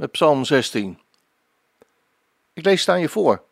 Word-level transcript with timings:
met 0.00 0.10
Psalm 0.10 0.44
16. 0.44 0.98
Ik 2.52 2.64
lees 2.64 2.80
het 2.80 2.88
aan 2.88 3.00
je 3.00 3.08
voor. 3.08 3.44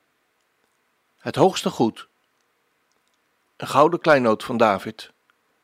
Het 1.19 1.35
hoogste 1.35 1.71
goed. 1.71 2.09
Een 3.57 3.67
gouden 3.67 4.01
kleinoot 4.01 4.45
van 4.45 4.57
David. 4.57 5.13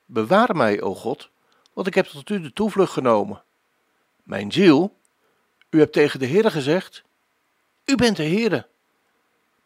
Bewaar 0.04 0.56
mij, 0.56 0.82
o 0.82 0.94
God, 0.94 1.30
want 1.72 1.86
ik 1.86 1.94
heb 1.94 2.06
tot 2.06 2.30
u 2.30 2.40
de 2.40 2.52
toevlucht 2.52 2.92
genomen. 2.92 3.42
Mijn 4.22 4.52
ziel, 4.52 4.96
u 5.70 5.78
hebt 5.78 5.92
tegen 5.92 6.18
de 6.18 6.26
Heere 6.26 6.50
gezegd, 6.50 7.02
u 7.84 7.94
bent 7.94 8.16
de 8.16 8.28
Heere. 8.28 8.66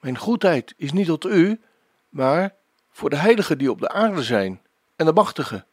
Mijn 0.01 0.19
goedheid 0.19 0.75
is 0.77 0.93
niet 0.93 1.07
tot 1.07 1.25
u, 1.25 1.61
maar 2.09 2.55
voor 2.91 3.11
de 3.11 3.16
heiligen 3.16 3.59
die 3.59 3.71
op 3.71 3.80
de 3.80 3.89
aarde 3.89 4.23
zijn 4.23 4.63
en 4.97 5.07
de 5.07 5.13
machtigen, 5.13 5.66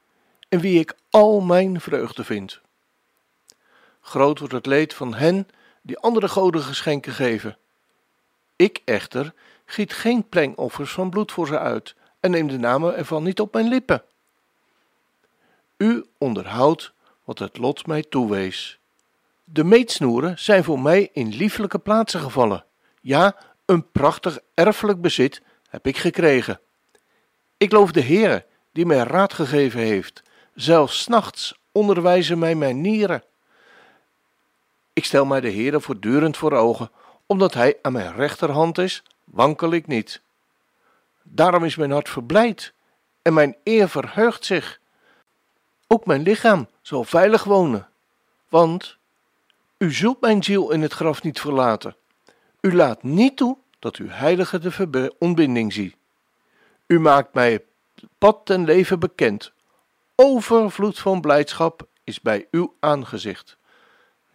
in 0.49 0.59
wie 0.59 0.79
ik 0.79 0.95
al 1.09 1.41
mijn 1.41 1.81
vreugde 1.81 2.23
vind. 2.23 2.63
Groot 4.05 4.39
wordt 4.39 4.53
het 4.53 4.65
leed 4.65 4.93
van 4.93 5.13
hen 5.13 5.47
die 5.81 5.97
andere 5.97 6.27
goden 6.27 6.61
geschenken 6.61 7.13
geven. 7.13 7.57
Ik 8.55 8.81
echter 8.85 9.33
giet 9.65 9.93
geen 9.93 10.29
plengoffers 10.29 10.91
van 10.91 11.09
bloed 11.09 11.31
voor 11.31 11.47
ze 11.47 11.59
uit 11.59 11.95
en 12.19 12.31
neem 12.31 12.47
de 12.47 12.57
namen 12.57 12.95
ervan 12.95 13.23
niet 13.23 13.39
op 13.39 13.53
mijn 13.53 13.67
lippen. 13.67 14.03
U 15.77 16.05
onderhoudt 16.17 16.93
wat 17.23 17.39
het 17.39 17.57
lot 17.57 17.87
mij 17.87 18.01
toewees. 18.01 18.79
De 19.43 19.63
meetsnoeren 19.63 20.39
zijn 20.39 20.63
voor 20.63 20.79
mij 20.79 21.09
in 21.13 21.29
lieflijke 21.29 21.79
plaatsen 21.79 22.19
gevallen. 22.19 22.65
Ja, 23.01 23.35
een 23.65 23.91
prachtig 23.91 24.39
erfelijk 24.53 25.01
bezit 25.01 25.41
heb 25.69 25.87
ik 25.87 25.97
gekregen. 25.97 26.59
Ik 27.57 27.71
loof 27.71 27.91
de 27.91 28.01
Heere, 28.01 28.45
die 28.71 28.85
mij 28.85 28.97
raad 28.97 29.33
gegeven 29.33 29.79
heeft. 29.79 30.23
Zelfs 30.53 31.01
s 31.01 31.07
nachts 31.07 31.59
onderwijzen 31.71 32.39
mij 32.39 32.55
mijn 32.55 32.81
nieren. 32.81 33.23
Ik 34.95 35.05
stel 35.05 35.25
mij 35.25 35.41
de 35.41 35.51
Heere 35.51 35.81
voortdurend 35.81 36.37
voor 36.37 36.51
ogen, 36.51 36.91
omdat 37.25 37.53
Hij 37.53 37.77
aan 37.81 37.91
mijn 37.91 38.15
rechterhand 38.15 38.77
is, 38.77 39.03
wankel 39.23 39.71
ik 39.71 39.87
niet. 39.87 40.21
Daarom 41.23 41.63
is 41.63 41.75
mijn 41.75 41.91
hart 41.91 42.09
verblijd 42.09 42.73
en 43.21 43.33
mijn 43.33 43.55
eer 43.63 43.89
verheugt 43.89 44.45
zich. 44.45 44.79
Ook 45.87 46.05
mijn 46.05 46.21
lichaam 46.21 46.67
zal 46.81 47.03
veilig 47.03 47.43
wonen, 47.43 47.87
want 48.49 48.97
u 49.77 49.93
zult 49.93 50.21
mijn 50.21 50.43
ziel 50.43 50.71
in 50.71 50.81
het 50.81 50.93
graf 50.93 51.23
niet 51.23 51.39
verlaten. 51.39 51.95
U 52.61 52.75
laat 52.75 53.03
niet 53.03 53.37
toe 53.37 53.57
dat 53.79 53.95
uw 53.95 54.09
heilige 54.09 54.59
de 54.89 55.15
ontbinding 55.19 55.73
zie. 55.73 55.95
U 56.87 56.99
maakt 56.99 57.33
mij 57.33 57.51
het 57.51 57.63
pad 58.17 58.45
ten 58.45 58.65
leven 58.65 58.99
bekend. 58.99 59.51
Overvloed 60.15 60.99
van 60.99 61.21
blijdschap 61.21 61.87
is 62.03 62.21
bij 62.21 62.47
uw 62.51 62.75
aangezicht 62.79 63.57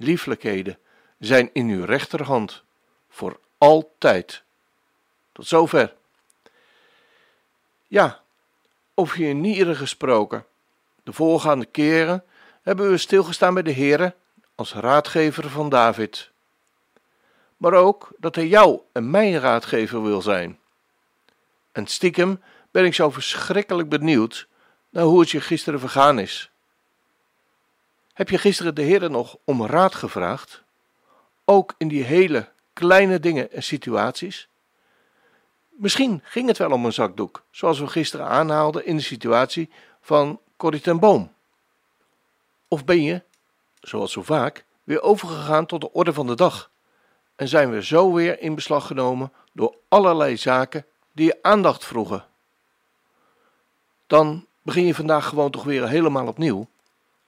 lieflijkheden 0.01 0.79
zijn 1.19 1.51
in 1.53 1.69
uw 1.69 1.85
rechterhand 1.85 2.63
voor 3.09 3.39
altijd. 3.59 4.43
Tot 5.33 5.47
zover. 5.47 5.95
Ja, 7.87 8.21
over 8.95 9.21
je 9.21 9.35
nieren 9.35 9.77
gesproken. 9.77 10.47
De 11.03 11.13
voorgaande 11.13 11.67
keren 11.67 12.25
hebben 12.63 12.91
we 12.91 12.97
stilgestaan 12.97 13.55
bij 13.55 13.63
de 13.63 13.73
Heere 13.73 14.15
als 14.55 14.73
raadgever 14.73 15.51
van 15.51 15.69
David. 15.69 16.31
Maar 17.57 17.73
ook 17.73 18.13
dat 18.19 18.35
hij 18.35 18.47
jou 18.47 18.81
en 18.93 19.11
mijn 19.11 19.39
raadgever 19.39 20.03
wil 20.03 20.23
zijn. 20.23 20.59
En 21.73 21.87
stiekem 21.87 22.43
ben 22.71 22.85
ik 22.85 22.95
zo 22.95 23.11
verschrikkelijk 23.11 23.89
benieuwd 23.89 24.47
naar 24.91 25.05
hoe 25.05 25.21
het 25.21 25.31
je 25.31 25.41
gisteren 25.41 25.81
vergaan 25.81 26.19
is. 26.19 26.51
Heb 28.21 28.29
je 28.29 28.39
gisteren 28.39 28.75
de 28.75 28.83
Heer 28.83 29.11
nog 29.11 29.37
om 29.45 29.67
raad 29.67 29.95
gevraagd? 29.95 30.63
Ook 31.45 31.75
in 31.79 31.89
die 31.89 32.03
hele 32.03 32.49
kleine 32.73 33.21
dingen 33.21 33.53
en 33.53 33.63
situaties? 33.63 34.49
Misschien 35.69 36.21
ging 36.25 36.49
het 36.49 36.59
wel 36.59 36.71
om 36.71 36.85
een 36.85 36.93
zakdoek, 36.93 37.43
zoals 37.51 37.79
we 37.79 37.87
gisteren 37.87 38.27
aanhaalden 38.27 38.87
in 38.87 38.97
de 38.97 39.03
situatie 39.03 39.71
van 40.01 40.41
Corrie 40.57 40.81
ten 40.81 40.99
Boom. 40.99 41.33
Of 42.69 42.85
ben 42.85 43.03
je, 43.03 43.23
zoals 43.81 44.13
zo 44.13 44.23
vaak, 44.23 44.65
weer 44.85 45.03
overgegaan 45.03 45.67
tot 45.67 45.81
de 45.81 45.93
orde 45.93 46.13
van 46.13 46.27
de 46.27 46.35
dag 46.37 46.71
en 47.37 47.49
zijn 47.49 47.71
we 47.71 47.85
zo 47.85 48.13
weer 48.13 48.41
in 48.41 48.55
beslag 48.55 48.87
genomen 48.87 49.33
door 49.53 49.77
allerlei 49.89 50.37
zaken 50.37 50.87
die 51.13 51.27
je 51.27 51.39
aandacht 51.43 51.85
vroegen? 51.85 52.25
Dan 54.07 54.47
begin 54.63 54.87
je 54.87 54.95
vandaag 54.95 55.27
gewoon 55.27 55.51
toch 55.51 55.65
weer 55.65 55.89
helemaal 55.89 56.27
opnieuw. 56.27 56.67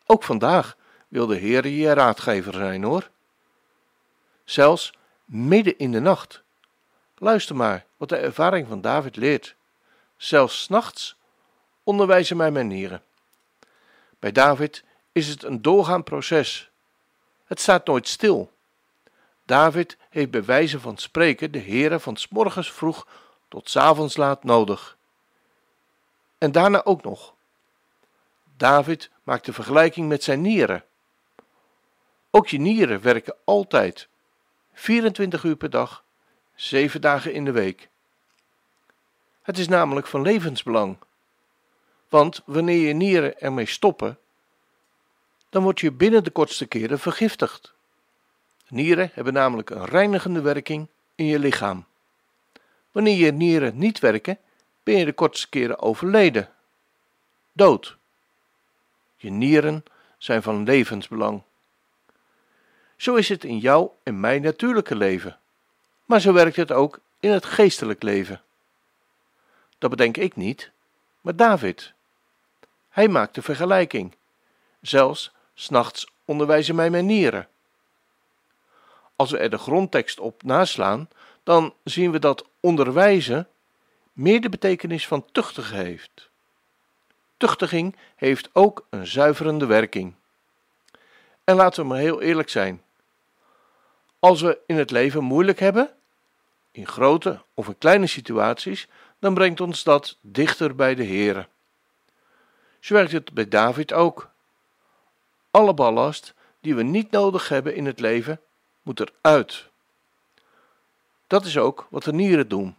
Ook 0.06 0.22
vandaag 0.22 0.80
wil 1.12 1.26
de 1.26 1.36
Heer 1.36 1.66
je 1.66 1.92
raadgever 1.92 2.52
zijn 2.52 2.82
hoor. 2.82 3.10
Zelfs 4.44 4.92
midden 5.24 5.78
in 5.78 5.92
de 5.92 6.00
nacht. 6.00 6.42
Luister 7.18 7.56
maar 7.56 7.84
wat 7.96 8.08
de 8.08 8.16
ervaring 8.16 8.68
van 8.68 8.80
David 8.80 9.16
leert. 9.16 9.54
Zelfs 10.16 10.68
nachts 10.68 11.16
onderwijzen 11.82 12.36
mij 12.36 12.50
manieren. 12.50 13.02
Bij 14.18 14.32
David 14.32 14.84
is 15.12 15.28
het 15.28 15.42
een 15.42 15.62
doorgaand 15.62 16.04
proces. 16.04 16.70
Het 17.44 17.60
staat 17.60 17.86
nooit 17.86 18.08
stil. 18.08 18.52
David 19.44 19.96
heeft 20.10 20.30
bij 20.30 20.44
wijze 20.44 20.80
van 20.80 20.96
spreken 20.96 21.50
de 21.52 21.60
Heere 21.60 22.00
van 22.00 22.16
s 22.16 22.28
morgens 22.28 22.72
vroeg 22.72 23.06
tot 23.48 23.70
s 23.70 23.76
avonds 23.76 24.16
laat 24.16 24.44
nodig. 24.44 24.96
En 26.38 26.52
daarna 26.52 26.84
ook 26.84 27.02
nog. 27.02 27.34
David 28.56 29.10
maakt 29.22 29.44
de 29.44 29.52
vergelijking 29.52 30.08
met 30.08 30.22
zijn 30.22 30.40
nieren. 30.40 30.84
Ook 32.34 32.48
je 32.48 32.58
nieren 32.58 33.00
werken 33.00 33.36
altijd, 33.44 34.08
24 34.72 35.44
uur 35.44 35.56
per 35.56 35.70
dag, 35.70 36.04
7 36.54 37.00
dagen 37.00 37.32
in 37.32 37.44
de 37.44 37.52
week. 37.52 37.88
Het 39.42 39.58
is 39.58 39.68
namelijk 39.68 40.06
van 40.06 40.22
levensbelang. 40.22 40.98
Want 42.08 42.42
wanneer 42.44 42.86
je 42.86 42.92
nieren 42.92 43.40
ermee 43.40 43.66
stoppen, 43.66 44.18
dan 45.48 45.62
word 45.62 45.80
je 45.80 45.92
binnen 45.92 46.24
de 46.24 46.30
kortste 46.30 46.66
keren 46.66 46.98
vergiftigd. 46.98 47.74
Nieren 48.68 49.10
hebben 49.12 49.32
namelijk 49.32 49.70
een 49.70 49.84
reinigende 49.84 50.40
werking 50.40 50.88
in 51.14 51.26
je 51.26 51.38
lichaam. 51.38 51.84
Wanneer 52.92 53.16
je 53.16 53.32
nieren 53.32 53.78
niet 53.78 53.98
werken, 53.98 54.38
ben 54.82 54.98
je 54.98 55.04
de 55.04 55.12
kortste 55.12 55.48
keren 55.48 55.78
overleden. 55.78 56.50
Dood. 57.52 57.96
Je 59.16 59.30
nieren 59.30 59.84
zijn 60.18 60.42
van 60.42 60.64
levensbelang. 60.64 61.42
Zo 63.02 63.14
is 63.14 63.28
het 63.28 63.44
in 63.44 63.58
jouw 63.58 63.96
en 64.02 64.20
mijn 64.20 64.42
natuurlijke 64.42 64.94
leven. 64.94 65.38
Maar 66.04 66.20
zo 66.20 66.32
werkt 66.32 66.56
het 66.56 66.72
ook 66.72 66.98
in 67.20 67.30
het 67.30 67.44
geestelijk 67.44 68.02
leven. 68.02 68.42
Dat 69.78 69.90
bedenk 69.90 70.16
ik 70.16 70.36
niet, 70.36 70.70
maar 71.20 71.36
David. 71.36 71.92
Hij 72.88 73.08
maakt 73.08 73.34
de 73.34 73.42
vergelijking. 73.42 74.14
Zelfs 74.80 75.32
s'nachts 75.54 76.06
onderwijzen 76.24 76.74
mij 76.74 76.90
mijn 76.90 77.06
nieren. 77.06 77.48
Als 79.16 79.30
we 79.30 79.38
er 79.38 79.50
de 79.50 79.58
grondtekst 79.58 80.20
op 80.20 80.42
naslaan, 80.42 81.08
dan 81.42 81.74
zien 81.84 82.10
we 82.10 82.18
dat 82.18 82.46
onderwijzen 82.60 83.48
meer 84.12 84.40
de 84.40 84.48
betekenis 84.48 85.06
van 85.06 85.24
tuchtigen 85.32 85.76
heeft. 85.76 86.30
Tuchtiging 87.36 87.96
heeft 88.16 88.50
ook 88.52 88.86
een 88.90 89.06
zuiverende 89.06 89.66
werking. 89.66 90.14
En 91.44 91.56
laten 91.56 91.82
we 91.82 91.88
maar 91.88 91.98
heel 91.98 92.20
eerlijk 92.20 92.48
zijn: 92.48 92.82
als 94.22 94.40
we 94.40 94.58
in 94.66 94.76
het 94.76 94.90
leven 94.90 95.24
moeilijk 95.24 95.58
hebben, 95.58 95.90
in 96.70 96.86
grote 96.86 97.42
of 97.54 97.66
in 97.66 97.78
kleine 97.78 98.06
situaties, 98.06 98.88
dan 99.18 99.34
brengt 99.34 99.60
ons 99.60 99.82
dat 99.82 100.18
dichter 100.20 100.74
bij 100.74 100.94
de 100.94 101.04
Heere. 101.04 101.46
Zo 102.80 102.94
werkt 102.94 103.12
het 103.12 103.32
bij 103.32 103.48
David 103.48 103.92
ook. 103.92 104.30
Alle 105.50 105.74
ballast 105.74 106.34
die 106.60 106.74
we 106.74 106.82
niet 106.82 107.10
nodig 107.10 107.48
hebben 107.48 107.74
in 107.74 107.86
het 107.86 108.00
leven, 108.00 108.40
moet 108.82 109.00
eruit. 109.00 109.68
Dat 111.26 111.44
is 111.44 111.58
ook 111.58 111.86
wat 111.90 112.02
de 112.02 112.12
nieren 112.12 112.48
doen. 112.48 112.76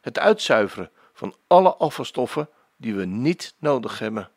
Het 0.00 0.18
uitzuiveren 0.18 0.90
van 1.12 1.34
alle 1.46 1.74
afvalstoffen 1.74 2.48
die 2.76 2.94
we 2.94 3.04
niet 3.04 3.54
nodig 3.58 3.98
hebben. 3.98 4.30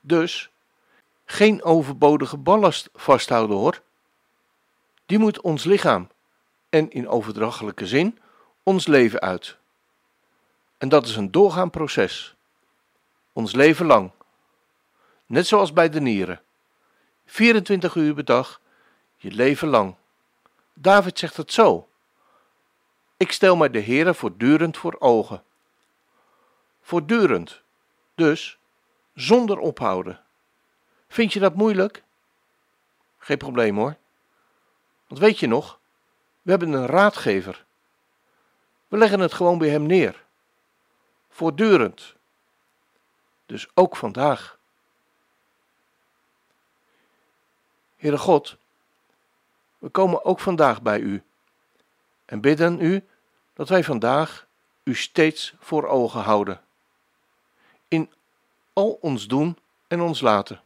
Dus 0.00 0.50
geen 1.24 1.62
overbodige 1.62 2.36
ballast 2.36 2.88
vasthouden 2.92 3.56
hoor. 3.56 3.82
Die 5.06 5.18
moet 5.18 5.40
ons 5.40 5.64
lichaam 5.64 6.08
en 6.68 6.90
in 6.90 7.08
overdrachtelijke 7.08 7.86
zin 7.86 8.18
ons 8.62 8.86
leven 8.86 9.20
uit. 9.20 9.56
En 10.78 10.88
dat 10.88 11.06
is 11.06 11.16
een 11.16 11.30
doorgaand 11.30 11.70
proces. 11.70 12.34
Ons 13.32 13.52
leven 13.52 13.86
lang. 13.86 14.10
Net 15.26 15.46
zoals 15.46 15.72
bij 15.72 15.88
de 15.88 16.00
nieren. 16.00 16.42
24 17.26 17.94
uur 17.94 18.14
per 18.14 18.24
dag, 18.24 18.60
je 19.16 19.30
leven 19.30 19.68
lang. 19.68 19.94
David 20.74 21.18
zegt 21.18 21.36
het 21.36 21.52
zo. 21.52 21.88
Ik 23.16 23.32
stel 23.32 23.56
mij 23.56 23.70
de 23.70 23.82
Heere 23.82 24.14
voortdurend 24.14 24.76
voor 24.76 24.96
ogen. 24.98 25.42
Voortdurend. 26.80 27.60
Dus 28.14 28.58
zonder 29.14 29.58
ophouden. 29.58 30.20
Vind 31.08 31.32
je 31.32 31.40
dat 31.40 31.54
moeilijk? 31.54 32.02
Geen 33.18 33.38
probleem 33.38 33.76
hoor. 33.76 33.96
Want 35.12 35.24
weet 35.24 35.38
je 35.38 35.46
nog, 35.46 35.78
we 36.42 36.50
hebben 36.50 36.72
een 36.72 36.86
raadgever. 36.86 37.64
We 38.88 38.96
leggen 38.96 39.20
het 39.20 39.32
gewoon 39.32 39.58
bij 39.58 39.68
hem 39.68 39.86
neer. 39.86 40.24
Voortdurend. 41.28 42.14
Dus 43.46 43.68
ook 43.74 43.96
vandaag. 43.96 44.58
Heere 47.96 48.18
God, 48.18 48.56
we 49.78 49.88
komen 49.88 50.24
ook 50.24 50.40
vandaag 50.40 50.82
bij 50.82 50.98
u 50.98 51.22
en 52.24 52.40
bidden 52.40 52.80
u 52.80 53.04
dat 53.54 53.68
wij 53.68 53.84
vandaag 53.84 54.46
u 54.82 54.94
steeds 54.94 55.54
voor 55.58 55.86
ogen 55.86 56.20
houden. 56.20 56.60
In 57.88 58.12
al 58.72 58.98
ons 59.00 59.26
doen 59.26 59.58
en 59.86 60.00
ons 60.00 60.20
laten. 60.20 60.62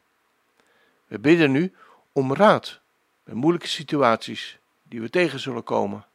We 1.06 1.19
bidden 1.19 1.54
u 1.54 1.75
om 2.12 2.34
raad 2.34 2.84
bij 3.26 3.34
moeilijke 3.34 3.69
situaties 3.69 4.58
die 4.82 5.00
we 5.00 5.11
tegen 5.11 5.40
zullen 5.40 5.62
komen. 5.62 6.06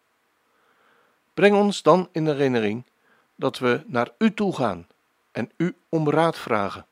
Breng 1.34 1.56
ons 1.56 1.82
dan 1.82 2.10
in 2.12 2.26
herinnering 2.26 2.84
dat 3.36 3.60
we 3.60 3.84
naar 3.86 4.10
u 4.18 4.34
toe 4.34 4.56
gaan 4.56 4.88
en 5.32 5.52
u 5.58 5.76
om 5.90 6.10
raad 6.10 6.38
vragen. 6.38 6.86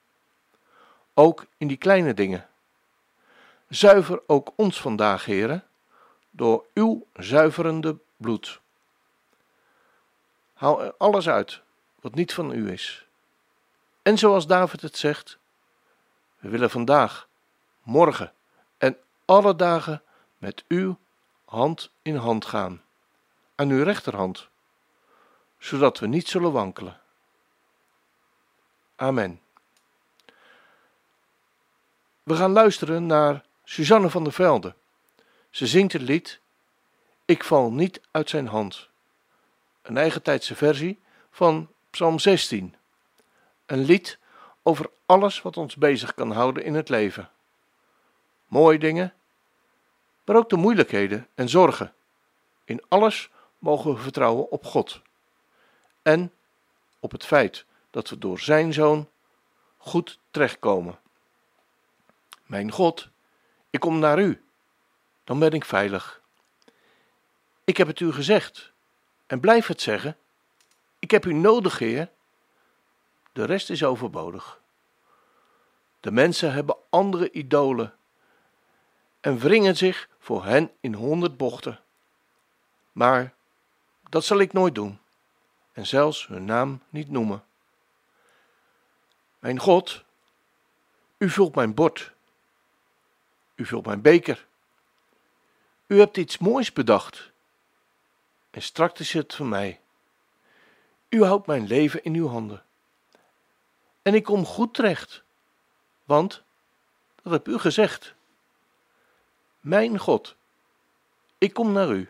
Ook 1.14 1.46
in 1.58 1.68
die 1.68 1.78
kleine 1.78 2.14
dingen. 2.14 2.48
Zuiver 3.70 4.22
ook 4.28 4.54
ons 4.56 4.82
vandaag, 4.82 5.26
heren, 5.26 5.64
door 6.30 6.66
uw 6.74 7.06
zuiverende 7.14 7.98
bloed. 8.18 8.60
Haal 10.54 10.84
er 10.84 10.94
alles 10.98 11.30
uit 11.30 11.62
wat 12.00 12.16
niet 12.16 12.34
van 12.34 12.52
u 12.52 12.72
is. 12.72 13.06
En 14.02 14.18
zoals 14.18 14.48
David 14.48 14.82
het 14.82 14.98
zegt, 14.98 15.38
we 16.40 16.50
willen 16.50 16.70
vandaag, 16.70 17.28
morgen 17.84 18.34
en 18.78 18.98
alle 19.26 19.56
dagen 19.56 20.02
met 20.40 20.64
u 20.68 20.96
hand 21.46 21.92
in 22.02 22.16
hand 22.16 22.46
gaan, 22.46 22.82
aan 23.56 23.70
uw 23.70 23.84
rechterhand, 23.84 24.48
zodat 25.58 26.00
we 26.00 26.08
niet 26.08 26.28
zullen 26.28 26.52
wankelen. 26.52 27.00
Amen. 28.96 29.42
We 32.24 32.36
gaan 32.36 32.52
luisteren 32.52 33.06
naar 33.06 33.46
Suzanne 33.64 34.10
van 34.10 34.24
der 34.24 34.34
Velde. 34.34 34.76
Ze 35.50 35.68
zingt 35.68 35.94
het 35.94 36.02
lied 36.02 36.40
Ik 37.26 37.44
val 37.44 37.72
niet 37.72 38.02
uit 38.12 38.30
zijn 38.30 38.48
hand. 38.48 38.90
Een 39.82 39.98
eigen 39.98 40.22
tijdse 40.22 40.56
versie 40.56 41.00
van 41.32 41.70
Psalm 41.90 42.20
16. 42.20 42.76
Een 43.66 43.84
lied 43.86 44.20
over 44.64 44.90
alles 45.06 45.42
wat 45.42 45.58
ons 45.58 45.76
bezig 45.76 46.14
kan 46.14 46.32
houden 46.32 46.64
in 46.64 46.74
het 46.74 46.90
leven. 46.90 47.30
Mooie 48.48 48.80
dingen, 48.80 49.14
maar 50.30 50.38
ook 50.38 50.50
de 50.50 50.56
moeilijkheden 50.56 51.28
en 51.36 51.50
zorgen. 51.50 51.94
In 52.66 52.82
alles 52.88 53.30
mogen 53.60 53.94
we 53.94 54.02
vertrouwen 54.02 54.52
op 54.52 54.66
God. 54.66 55.02
En 56.02 56.34
op 57.00 57.12
het 57.12 57.26
feit 57.26 57.66
dat 57.90 58.10
we 58.10 58.18
door 58.18 58.40
Zijn 58.40 58.74
Zoon 58.74 59.10
goed 59.78 60.20
terechtkomen. 60.32 61.00
Mijn 62.46 62.72
God, 62.72 63.10
ik 63.70 63.80
kom 63.80 64.00
naar 64.00 64.20
U, 64.20 64.44
dan 65.24 65.40
ben 65.40 65.52
ik 65.52 65.66
veilig. 65.66 66.22
Ik 67.64 67.78
heb 67.78 67.88
het 67.88 68.00
U 68.00 68.12
gezegd 68.12 68.72
en 69.28 69.40
blijf 69.40 69.68
het 69.68 69.82
zeggen. 69.82 70.18
Ik 71.00 71.12
heb 71.12 71.26
U 71.26 71.34
nodig, 71.34 71.80
Heer. 71.80 72.10
De 73.32 73.46
rest 73.46 73.70
is 73.70 73.84
overbodig. 73.84 74.62
De 76.00 76.12
mensen 76.12 76.54
hebben 76.54 76.78
andere 76.90 77.32
idolen 77.32 77.99
en 79.20 79.38
wringen 79.38 79.78
zich 79.78 80.10
voor 80.20 80.46
hen 80.46 80.72
in 80.80 80.94
honderd 80.94 81.38
bochten. 81.38 81.80
Maar 82.92 83.34
dat 84.10 84.26
zal 84.26 84.40
ik 84.40 84.54
nooit 84.54 84.76
doen 84.76 85.00
en 85.72 85.88
zelfs 85.88 86.28
hun 86.28 86.46
naam 86.46 86.82
niet 86.90 87.10
noemen. 87.10 87.44
Mijn 89.40 89.60
God, 89.60 90.04
u 91.18 91.30
vult 91.30 91.56
mijn 91.56 91.74
bord. 91.74 92.12
U 93.56 93.66
vult 93.66 93.86
mijn 93.86 94.02
beker. 94.02 94.46
U 95.88 96.00
hebt 96.00 96.18
iets 96.18 96.38
moois 96.38 96.74
bedacht. 96.74 97.32
En 98.52 98.62
straks 98.62 99.00
is 99.00 99.14
het 99.14 99.36
van 99.36 99.50
mij. 99.50 99.80
U 101.10 101.24
houdt 101.24 101.48
mijn 101.48 101.68
leven 101.68 102.04
in 102.04 102.14
uw 102.14 102.28
handen. 102.28 102.64
En 104.02 104.14
ik 104.14 104.24
kom 104.24 104.46
goed 104.46 104.74
terecht, 104.74 105.24
want 106.04 106.44
dat 107.24 107.32
heb 107.32 107.48
u 107.48 107.58
gezegd. 107.58 108.14
Mijn 109.70 109.98
God, 109.98 110.36
ik 111.38 111.54
kom 111.54 111.72
naar 111.72 111.90
u, 111.90 112.10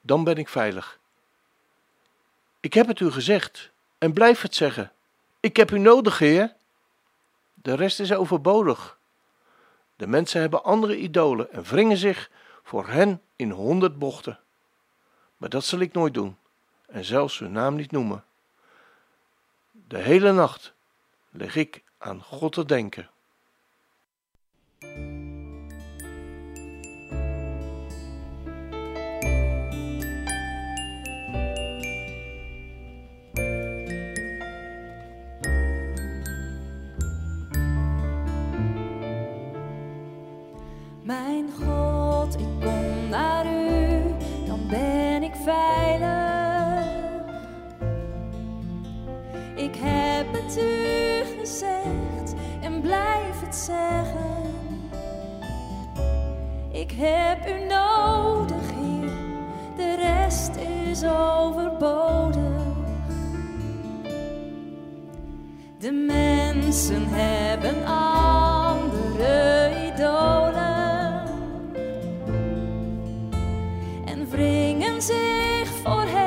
dan 0.00 0.24
ben 0.24 0.36
ik 0.36 0.48
veilig. 0.48 0.98
Ik 2.60 2.74
heb 2.74 2.86
het 2.86 3.00
u 3.00 3.10
gezegd 3.10 3.70
en 3.98 4.12
blijf 4.12 4.40
het 4.40 4.54
zeggen. 4.54 4.92
Ik 5.40 5.56
heb 5.56 5.70
u 5.70 5.78
nodig, 5.78 6.18
Heer. 6.18 6.54
De 7.54 7.74
rest 7.74 8.00
is 8.00 8.12
overbodig. 8.12 8.98
De 9.96 10.06
mensen 10.06 10.40
hebben 10.40 10.64
andere 10.64 10.98
idolen 10.98 11.52
en 11.52 11.62
wringen 11.62 11.96
zich 11.96 12.30
voor 12.62 12.88
hen 12.88 13.22
in 13.36 13.50
honderd 13.50 13.98
bochten. 13.98 14.38
Maar 15.36 15.48
dat 15.48 15.64
zal 15.64 15.78
ik 15.78 15.92
nooit 15.92 16.14
doen 16.14 16.36
en 16.86 17.04
zelfs 17.04 17.38
hun 17.38 17.52
naam 17.52 17.74
niet 17.74 17.90
noemen. 17.90 18.24
De 19.70 19.98
hele 19.98 20.32
nacht 20.32 20.72
lig 21.30 21.56
ik 21.56 21.82
aan 21.98 22.22
God 22.22 22.52
te 22.52 22.64
denken. 22.64 23.08
God, 41.64 42.34
ik 42.34 42.46
kom 42.60 43.08
naar 43.10 43.46
u, 43.46 44.02
dan 44.46 44.60
ben 44.68 45.22
ik 45.22 45.34
veilig. 45.44 46.92
Ik 49.54 49.76
heb 49.78 50.26
het 50.32 50.58
u 50.58 51.38
gezegd 51.38 52.34
en 52.62 52.80
blijf 52.80 53.40
het 53.44 53.54
zeggen. 53.54 54.42
Ik 56.72 56.90
heb 56.96 57.48
u 57.48 57.66
nodig, 57.66 58.70
Heer, 58.74 59.10
de 59.76 59.94
rest 59.94 60.56
is 60.56 61.04
overbodig. 61.04 62.62
De 65.78 65.92
mensen 65.92 67.04
hebben 67.08 67.86
andere 67.86 68.32
idolen 69.86 70.53
zich 75.06 75.68
voor 75.82 76.04
hen 76.06 76.23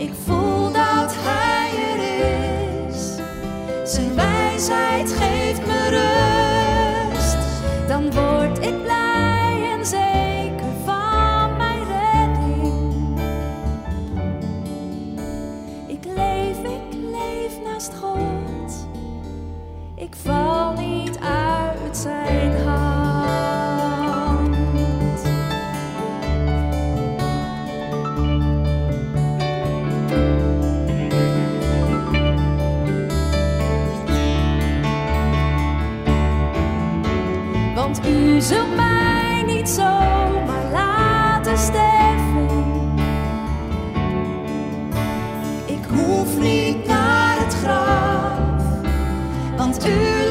Ik 0.00 0.12
voel 0.24 0.39
hoef 45.94 46.38
niet 46.38 46.86
naar 46.86 47.36
het 47.38 47.54
graf, 47.54 48.62
want 49.56 49.86
u 49.86 50.29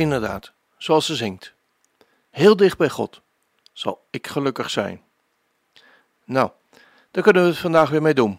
Inderdaad, 0.00 0.52
zoals 0.76 1.06
ze 1.06 1.16
zingt. 1.16 1.52
Heel 2.30 2.56
dicht 2.56 2.78
bij 2.78 2.88
God 2.88 3.20
zal 3.72 4.06
ik 4.10 4.26
gelukkig 4.26 4.70
zijn. 4.70 5.02
Nou, 6.24 6.50
daar 7.10 7.22
kunnen 7.22 7.42
we 7.42 7.48
het 7.48 7.58
vandaag 7.58 7.90
weer 7.90 8.02
mee 8.02 8.14
doen. 8.14 8.38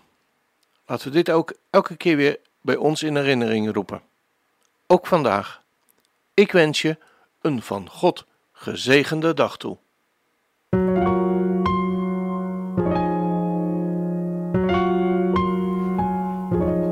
Laten 0.85 1.07
we 1.07 1.13
dit 1.13 1.31
ook 1.31 1.53
elke 1.69 1.95
keer 1.95 2.15
weer 2.15 2.39
bij 2.61 2.75
ons 2.75 3.03
in 3.03 3.15
herinnering 3.15 3.73
roepen. 3.73 4.01
Ook 4.87 5.07
vandaag. 5.07 5.61
Ik 6.33 6.51
wens 6.51 6.81
je 6.81 6.97
een 7.41 7.61
van 7.61 7.89
God 7.89 8.25
gezegende 8.51 9.33
dag 9.33 9.57
toe. 9.57 9.77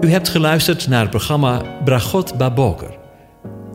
U 0.02 0.12
hebt 0.12 0.30
geluisterd 0.30 0.88
naar 0.88 1.02
het 1.02 1.10
programma 1.10 1.82
Bragot 1.84 2.38
Baboker. 2.38 2.99